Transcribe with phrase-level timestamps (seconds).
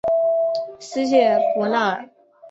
[0.79, 2.09] 斯谢伯纳尔。